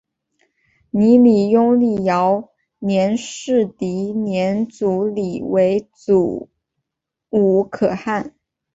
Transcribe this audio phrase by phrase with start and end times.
[0.89, 6.49] 泥礼拥立遥辇氏迪辇组里为阻
[7.29, 8.33] 午可汗。